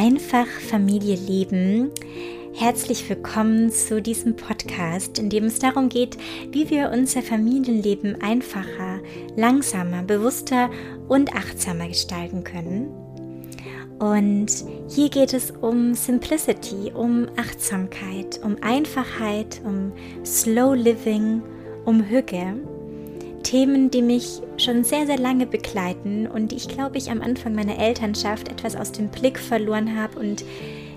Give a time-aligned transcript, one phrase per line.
[0.00, 1.90] Einfach Familie leben.
[2.54, 6.16] Herzlich willkommen zu diesem Podcast, in dem es darum geht,
[6.50, 9.00] wie wir unser Familienleben einfacher,
[9.36, 10.70] langsamer, bewusster
[11.06, 12.88] und achtsamer gestalten können.
[13.98, 19.92] Und hier geht es um Simplicity, um Achtsamkeit, um Einfachheit, um
[20.24, 21.42] Slow Living,
[21.84, 22.54] um Hüge.
[23.50, 27.52] Themen, die mich schon sehr, sehr lange begleiten und die ich glaube ich am Anfang
[27.52, 30.44] meiner Elternschaft etwas aus dem Blick verloren habe und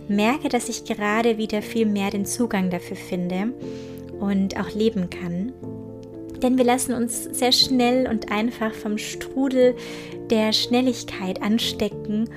[0.07, 3.53] merke, dass ich gerade wieder viel mehr den Zugang dafür finde
[4.19, 5.51] und auch leben kann.
[6.43, 9.75] Denn wir lassen uns sehr schnell und einfach vom Strudel
[10.29, 12.29] der Schnelligkeit anstecken.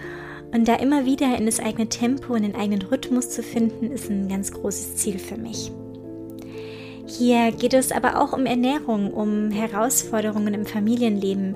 [0.50, 4.08] Und da immer wieder in das eigene Tempo und den eigenen Rhythmus zu finden, ist
[4.08, 5.70] ein ganz großes Ziel für mich.
[7.06, 11.54] Hier geht es aber auch um Ernährung, um Herausforderungen im Familienleben,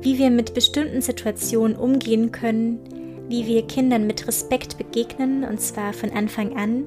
[0.00, 2.78] wie wir mit bestimmten Situationen umgehen können,
[3.28, 6.84] wie wir Kindern mit Respekt begegnen, und zwar von Anfang an,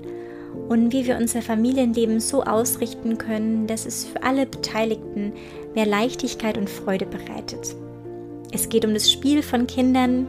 [0.70, 5.34] und wie wir unser Familienleben so ausrichten können, dass es für alle Beteiligten
[5.76, 7.76] mehr Leichtigkeit und Freude bereitet.
[8.52, 10.28] Es geht um das Spiel von Kindern.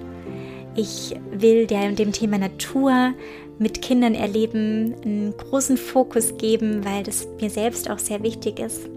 [0.75, 3.15] Ich will dem Thema Natur
[3.59, 8.89] mit Kindern erleben, einen großen Fokus geben, weil das mir selbst auch sehr wichtig ist.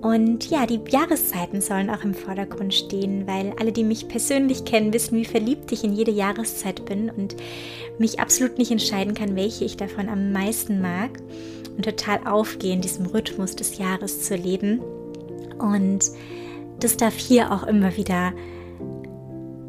[0.00, 4.94] Und ja, die Jahreszeiten sollen auch im Vordergrund stehen, weil alle, die mich persönlich kennen,
[4.94, 7.36] wissen, wie verliebt ich in jede Jahreszeit bin und
[7.98, 11.10] mich absolut nicht entscheiden kann, welche ich davon am meisten mag
[11.76, 14.80] und total aufgehe, in diesem Rhythmus des Jahres zu leben.
[15.58, 16.10] Und
[16.80, 18.32] das darf hier auch immer wieder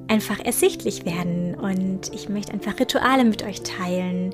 [0.07, 1.50] einfach ersichtlich werden.
[1.61, 4.33] Und ich möchte einfach Rituale mit euch teilen,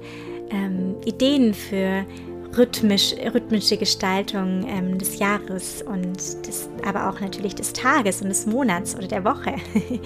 [0.50, 2.06] ähm, Ideen für
[2.58, 6.16] rhythmisch, rhythmische Gestaltung ähm, des Jahres und
[6.48, 9.56] des, aber auch natürlich des Tages und des Monats oder der Woche.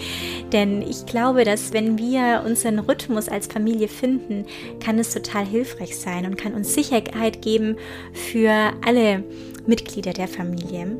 [0.51, 4.45] Denn ich glaube, dass wenn wir unseren Rhythmus als Familie finden,
[4.79, 7.77] kann es total hilfreich sein und kann uns Sicherheit geben
[8.13, 9.23] für alle
[9.67, 10.97] Mitglieder der Familie.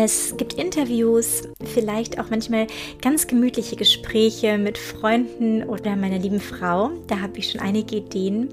[0.00, 2.68] Es gibt Interviews, vielleicht auch manchmal
[3.02, 6.90] ganz gemütliche Gespräche mit Freunden oder meiner lieben Frau.
[7.08, 8.48] Da habe ich schon einige Ideen.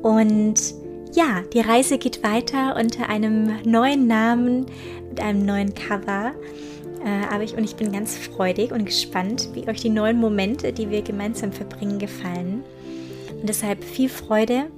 [0.00, 0.54] Und
[1.12, 4.64] ja, die Reise geht weiter unter einem neuen Namen,
[5.10, 6.32] mit einem neuen Cover.
[7.04, 10.72] Äh, aber ich und ich bin ganz freudig und gespannt, wie euch die neuen Momente,
[10.72, 12.64] die wir gemeinsam verbringen, gefallen.
[13.38, 14.68] Und deshalb viel Freude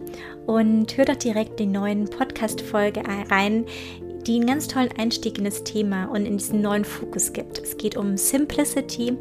[0.47, 3.65] und hört doch direkt die neuen Podcast-Folge rein,
[4.27, 7.59] die einen ganz tollen Einstieg in das Thema und in diesen neuen Fokus gibt.
[7.59, 9.17] Es geht um Simplicity,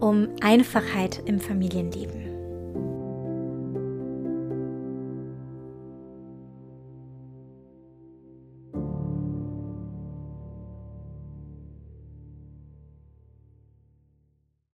[0.00, 2.27] um Einfachheit im Familienleben.